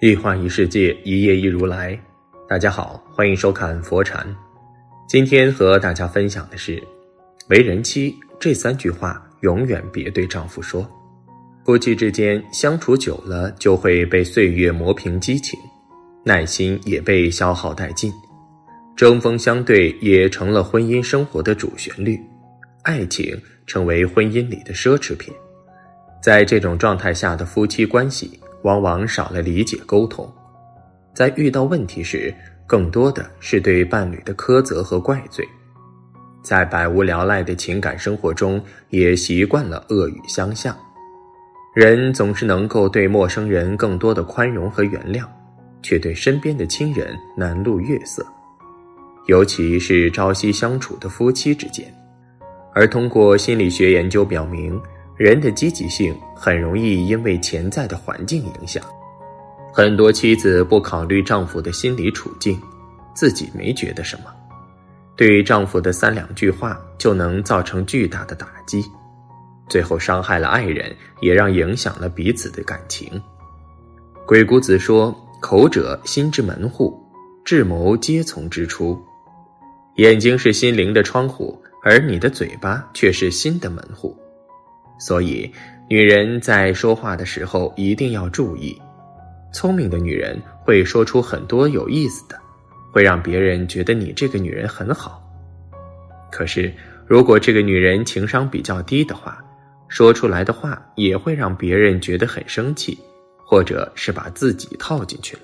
[0.00, 1.98] 一花一世界，一叶一如来。
[2.48, 4.24] 大家好，欢迎收看佛禅。
[5.08, 6.80] 今天和大家分享的是：
[7.48, 10.88] 为人妻这三句话，永远别对丈夫说。
[11.64, 15.58] 夫妻之间相处久了，就会被岁月磨平激情，
[16.22, 18.12] 耐心也被消耗殆尽，
[18.94, 22.16] 针锋相对也成了婚姻生活的主旋律，
[22.84, 23.36] 爱情
[23.66, 25.34] 成为婚姻里的奢侈品。
[26.22, 28.38] 在这种状态下的夫妻关系。
[28.62, 30.30] 往往少了理解沟通，
[31.14, 32.34] 在遇到问题时，
[32.66, 35.46] 更多的是对伴侣的苛责和怪罪，
[36.42, 40.76] 在百无聊赖的情感生活中，也习惯了恶语相向。
[41.74, 45.24] 人总是能够对陌生人更多的宽容和原谅，
[45.82, 48.26] 却对身边的亲人难露月色，
[49.26, 51.86] 尤其是朝夕相处的夫妻之间。
[52.74, 54.80] 而通过心理学研究表明。
[55.18, 58.80] 人的积极性很容易因为潜在的环境影响，
[59.72, 62.56] 很多妻子不考虑丈夫的心理处境，
[63.14, 64.32] 自己没觉得什么，
[65.16, 68.84] 对丈夫的三两句话就能造成巨大的打击，
[69.68, 73.20] 最后伤害了爱人，也让影响了彼此的感情。
[74.24, 76.96] 鬼谷子说：“口者心之门户，
[77.44, 78.96] 智谋皆从之出。”
[79.96, 84.16] 眼睛是心灵的窗户，而你的嘴巴却是心的门户。
[84.98, 85.50] 所以，
[85.88, 88.76] 女人在说话的时候一定要注意。
[89.52, 92.38] 聪明的女人会说出很多有意思的，
[92.92, 95.22] 会让别人觉得你这个女人很好。
[96.30, 96.72] 可是，
[97.06, 99.42] 如果这个女人情商比较低的话，
[99.88, 102.98] 说出来的话也会让别人觉得很生气，
[103.38, 105.42] 或者是把自己套进去了。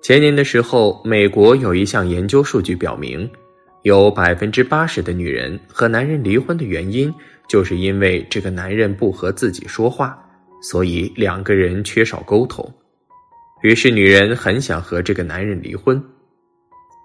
[0.00, 3.28] 前年的时候，美国有一项研究数据表明，
[3.82, 7.12] 有百分之八十的女人和男人离婚的原因。
[7.48, 10.18] 就是因为这个男人不和自己说话，
[10.62, 12.70] 所以两个人缺少沟通，
[13.62, 16.02] 于是女人很想和这个男人离婚。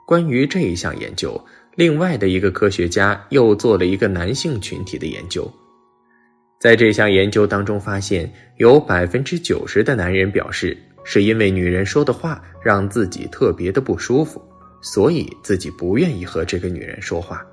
[0.06, 1.42] 关于这一项研究，
[1.76, 5.50] 另外的一个科学家又做了一个男性群体的研究，
[6.60, 14.42] 在这项研究当中发现，有百分之九十的男人表示是因为女人说的话让自己特别的不舒服，
[14.82, 17.46] 所以自己不愿意和这个女人说话。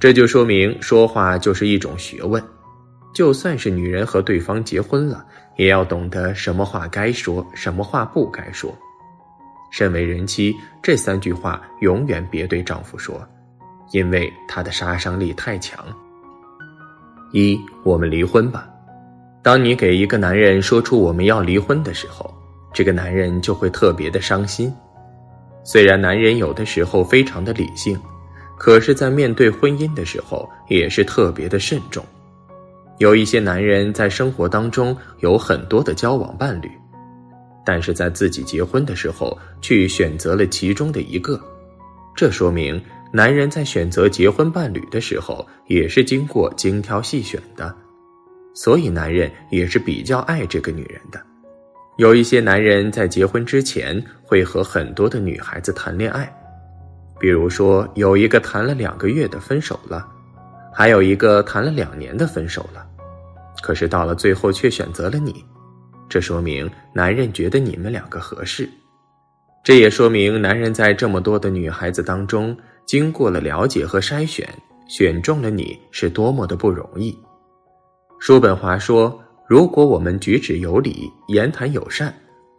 [0.00, 2.42] 这就说明说话就是一种学问，
[3.12, 5.22] 就算是女人和对方结婚了，
[5.56, 8.74] 也要懂得什么话该说，什么话不该说。
[9.70, 13.20] 身为人妻，这三句话永远别对丈夫说，
[13.92, 15.84] 因为它的杀伤力太强。
[17.32, 18.66] 一，我们离婚吧。
[19.42, 22.34] 当你给一个男人说出我们要离婚的时候，
[22.72, 24.72] 这个男人就会特别的伤心。
[25.62, 28.00] 虽然男人有的时候非常的理性。
[28.62, 32.04] 可是，在面对婚姻的时候，也是特别的慎重。
[32.98, 36.70] 有一些男人在生活当中有很多的交往伴侣，
[37.64, 41.40] 但是在自己结婚的时候，去选择了其中的一个，
[42.14, 42.78] 这说明
[43.10, 47.74] 男人在选择结婚伴侣的时候，也是经过精挑细选的。
[48.52, 51.18] 所以，男人也是比较爱这个女人的。
[51.96, 56.30] 有一些男人在结婚之前会和很多的女孩子谈恋爱。
[57.20, 60.08] 比如说，有一个谈了两个月的分手了，
[60.72, 62.84] 还有一个谈了两年的分手了，
[63.62, 65.44] 可是到了最后却选择了你，
[66.08, 68.66] 这说明男人觉得你们两个合适，
[69.62, 74.48] 这也说明男人在这么多的女孩子当中，经过了了解和筛选，
[74.88, 77.14] 选中了你是多么的不容易。
[78.18, 82.14] 叔本华说：“如果我们举止有礼，言谈友善，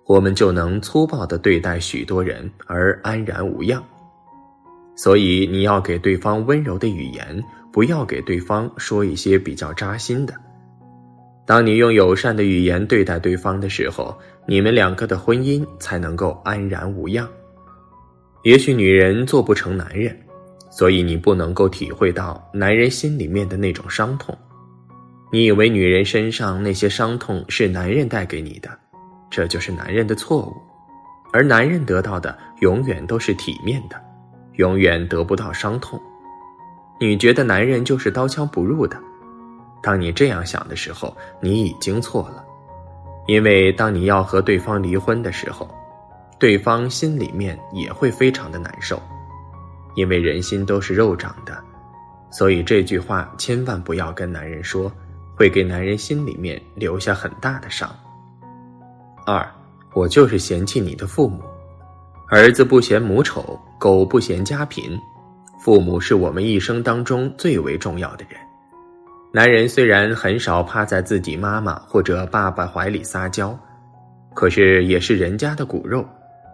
[0.06, 3.84] 我们就能粗暴的对待许多人而安然无恙。”
[4.96, 10.34] 所以你要给对方温柔的语言，不要给对方说一些比较扎心的。
[11.46, 17.28] 当你用友善的语言对待对方的时候，你们两个的婚姻才能够安然无恙。
[18.44, 20.18] 也许女人做不成男人，
[20.70, 24.38] 所以你不能够体会到男人心里面的那种伤痛。
[25.32, 28.70] 你以为女人身上那些伤痛是男人带给你的，
[29.30, 30.54] 这就是男人的错误。
[31.34, 33.96] 而男人得到的永远都是体面的。
[34.56, 36.00] 永远得不到伤痛，
[37.00, 38.98] 你觉得男人就是刀枪不入的？
[39.82, 42.46] 当你这样想的时候，你已经错了。
[43.28, 45.70] 因为当你要和对方离婚的时候，
[46.38, 49.02] 对方心里面也会非常的难受。
[49.96, 51.58] 因为人心都是肉长的，
[52.30, 54.92] 所以这句话千万不要跟男人说，
[55.36, 57.94] 会给男人心里面留下很大的伤。
[59.26, 59.46] 二，
[59.94, 61.44] 我就是嫌弃你的父母。
[62.34, 64.98] 儿子不嫌母丑，狗不嫌家贫。
[65.60, 68.40] 父母是我们一生当中最为重要的人。
[69.34, 73.60] 男人虽然很少趴在自己妈妈或者爸爸怀里撒娇，
[74.34, 76.06] 可是也是人家的骨肉，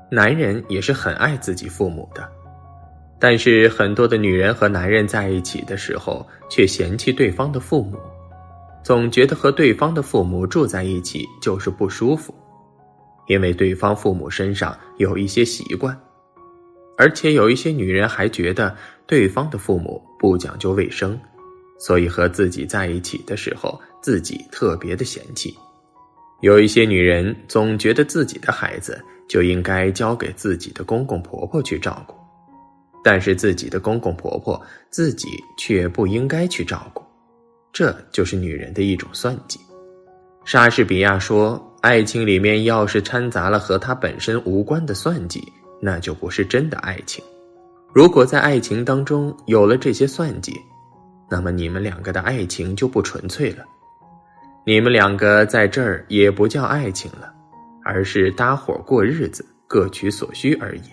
[0.10, 2.28] 男人也是很爱自己父母的。
[3.20, 8.00] 但是很多的女人和男人在一起的时候，却嫌弃对方的父母，
[8.84, 12.34] 总觉得和对方的父母住在一起就是不舒服，
[13.28, 15.98] 因为对方父母身上有一些习惯，
[16.98, 18.76] 而且有一些女人还觉得
[19.06, 21.20] 对方的父母不讲究卫生，
[21.80, 25.56] 所以和自己在一起的时候，自己特别的嫌弃。
[26.42, 32.16] 有一些女人总觉得自己的孩子就应该交给自己的公公婆婆去照顾。
[33.04, 35.28] 但是自己的公公婆婆，自己
[35.58, 37.02] 却不应该去照顾，
[37.72, 39.60] 这就是女人的一种算计。
[40.48, 45.52] 莎士比亚说：“爱情里面要是掺杂了和他本身无关的算计，
[45.82, 47.22] 那就不是真的爱情。
[47.94, 50.58] 如果在爱情当中有了这些算计，
[51.30, 53.66] 那么你们两个的爱情就不纯粹了。
[54.66, 57.30] 你们两个在这儿也不叫爱情了，
[57.84, 60.90] 而是搭伙过日子，各取所需而已。”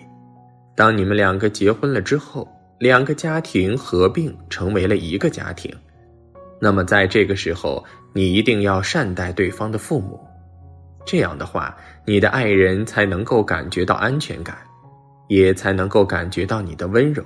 [0.75, 2.45] 当你们两个结婚了之后，
[2.77, 5.73] 两个家庭合并成为了一个家庭，
[6.59, 7.81] 那么在这个时候，
[8.17, 10.17] 你一定要善待对方的父母，
[11.05, 11.75] 这样的话，
[12.05, 14.55] 你的爱人才能够感觉到安全感，
[15.27, 17.21] 也才能够感觉到你的温柔。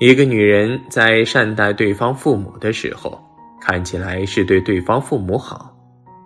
[0.00, 3.22] 一个女人在善待对方父母的时候，
[3.60, 5.72] 看起来是对对方父母好，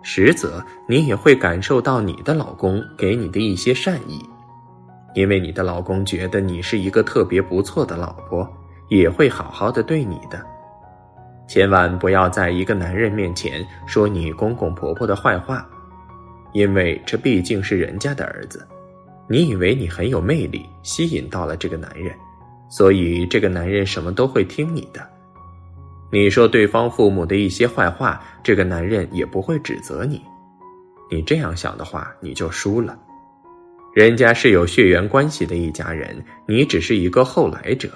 [0.01, 4.19] 实则你也会感受到你的老公给你的一些善意。
[5.13, 8.51] 因为你的老公觉得你是一个特别不错的老婆，
[8.89, 10.43] 也会好好的对你的。
[11.49, 15.67] 千万不要在一个男人面前说你公公婆婆的坏话，
[16.53, 18.65] 因为这毕竟是人家的儿子。
[19.27, 22.15] 你以为你很有魅力，吸引到了这个男人，
[22.69, 25.01] 所以这个男人什么都会听你的。
[26.11, 30.21] 你说对方父母的一些坏话，这个男人也不会指责你。
[31.09, 32.95] 你这样想的话，你就输了。
[33.95, 37.89] 人家是有血缘关系的一家人，你只是一个后来者，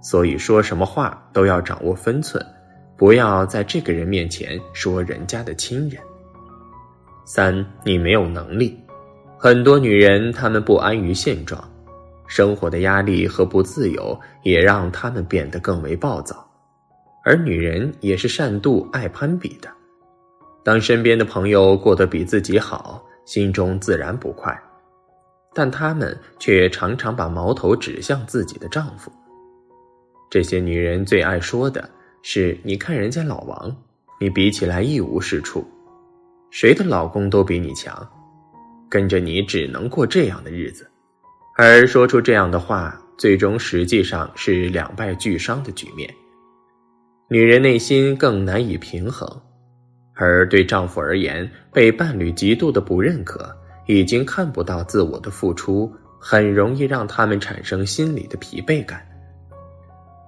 [0.00, 2.44] 所以说什么话都要掌握分寸，
[3.00, 5.98] 不要在这个人面前说人家的亲人。
[7.24, 8.78] 三，你没有能力。
[9.38, 11.66] 很多女人她们不安于现状，
[12.26, 16.46] 生活的压力和不自由也让她们变得更为暴躁，
[17.24, 19.70] 而女人也是善妒、爱攀比的。
[20.62, 24.54] 当身边的朋友过得比自己好，心中自然不快。
[25.54, 29.10] 但她们却常常把矛头指向自己的丈夫。
[30.28, 31.88] 这些女人最爱说的
[32.22, 33.74] 是：“你看人家老王，
[34.20, 35.66] 你比起来一无是处，
[36.50, 38.06] 谁的老公都比你强，
[38.88, 40.88] 跟着你只能过这样的日子。”
[41.56, 46.08] 而说出这样的话，最终实际上是两败俱伤的局面。
[47.28, 49.28] 女人内心更难以平衡，
[50.14, 53.54] 而对丈夫而言，被伴侣极度的不认可。
[53.86, 59.04] 已经看不到自我的付出，很容易让他们产生心理的疲惫感。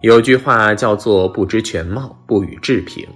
[0.02, 3.06] 有句话叫做“不知全貌，不予置评”。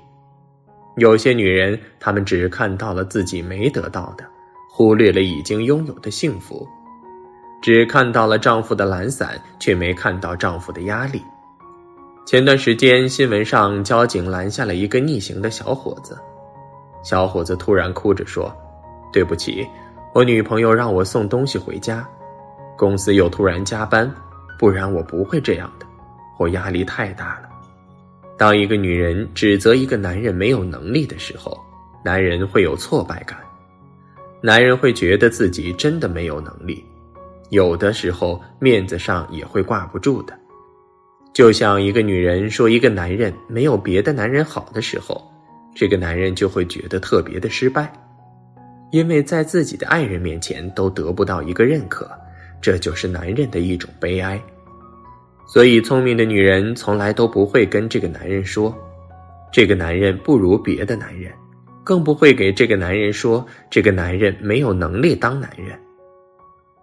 [0.99, 4.25] 有些女人，她们只看到了自己没得到的，
[4.71, 6.65] 忽略了已经拥有的幸福；
[7.61, 11.21] 只看到了丈夫的懒散，却没看到丈夫的压力。
[12.25, 16.17] 前段时间，新闻上交警拦下了一个逆行的小伙子，
[17.03, 18.55] 小伙子突然哭着说
[19.13, 19.67] ：“对不起。”
[20.15, 22.09] 我女朋友让我送东西回家，
[22.79, 24.09] 公司又突然加班，
[24.57, 25.87] 不然我不会这样的。
[26.37, 27.49] 或压力太大了。
[28.37, 31.59] 当一个女人指责一个男人没有能力的时候，
[32.05, 33.39] 男人会有挫败感，
[34.43, 36.85] 男人会觉得自己真的没有能力，
[37.49, 40.39] 有的时候面子上也会挂不住的。
[41.33, 45.27] 就像一个女人说一个男人没有别的男人好的时候，
[45.75, 47.91] 这个男人就会觉得特别的失败。
[48.93, 52.11] 因为在自己的爱人面前都得不到一个认可，
[52.61, 54.41] 这就是男人的一种悲哀。
[55.47, 58.77] 所以，聪明的女人从来都不会跟这个男人说，
[59.53, 61.33] 这个男人不如别的男人，
[61.85, 65.79] 更不会给这个男人说这个男人没有能力当男人。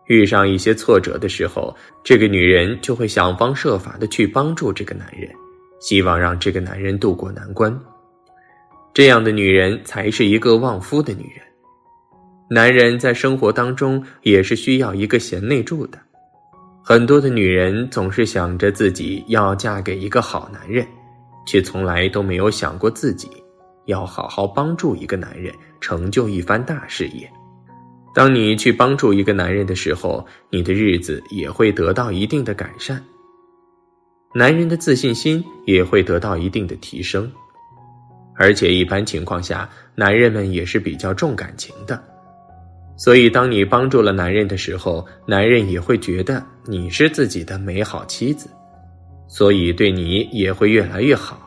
[0.08, 5.30] 遇上一些挫折的时候，这个女人就会想方设法的去帮助这个男人，
[5.80, 7.78] 希望让这个男人渡过难关。
[8.94, 11.44] 这样的女人才是一个旺夫的女人。
[12.50, 15.98] 男人在生活当中也是需要一个贤内助的，
[16.86, 20.86] 很多的女人总是想着自己要嫁给一个好男人，
[21.48, 23.30] 却从来都没有想过自己
[23.86, 27.32] 要好好帮助一个男人，成就一番大事业。
[28.14, 33.02] 当你去帮助一个男人的时候，你的日子也会得到一定的改善，
[34.36, 37.32] 男人的自信心也会得到一定的提升，
[38.36, 42.13] 而且一般情况下，男人们也是比较重感情的。
[43.04, 48.50] 所以，当你帮助了男人的时候，男人也会觉得你是自己的美好妻子，
[49.28, 51.38] 所以对你也会越来越好。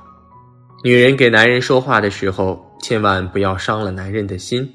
[0.85, 4.71] 女人给男人说话的时候，千万不要伤了男人的心。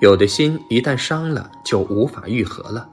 [0.00, 2.86] 有的心一旦伤了，就无法愈合了；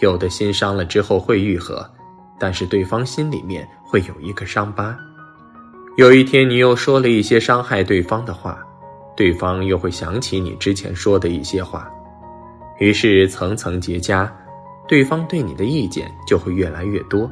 [0.00, 1.88] 有的心伤了之后会愈合，
[2.40, 4.98] 但是对方心里面会有一个伤疤。
[5.96, 8.58] 有一天，你又说了一些伤害对方的话，
[9.16, 11.88] 对方又会想起你之前说的一些话。
[12.78, 14.30] 于是层层叠加，
[14.86, 17.30] 对方对你的意见就会越来越多。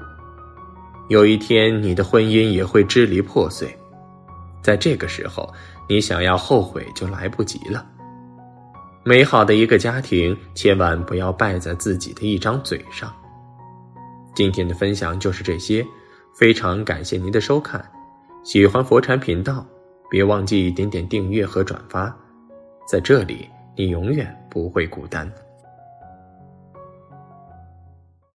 [1.08, 3.76] 有一天，你的婚姻也会支离破碎，
[4.62, 5.52] 在这个时候，
[5.88, 7.84] 你想要后悔就来不及了。
[9.04, 13.14] 美好的一个家庭，千万不要败在自己的一张嘴上。
[14.34, 15.86] 今天的分享就是这些，
[16.34, 17.84] 非常感谢您的收看。
[18.42, 19.64] 喜欢佛禅频道，
[20.08, 22.16] 别忘记点点订阅和转发，
[22.90, 23.46] 在这里。
[23.76, 25.31] 你永远不会孤单。